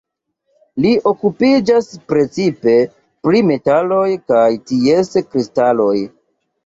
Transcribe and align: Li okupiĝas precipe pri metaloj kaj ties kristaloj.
Li 0.85 0.93
okupiĝas 1.09 1.89
precipe 2.13 2.75
pri 3.27 3.43
metaloj 3.53 4.09
kaj 4.33 4.49
ties 4.73 5.13
kristaloj. 5.29 5.97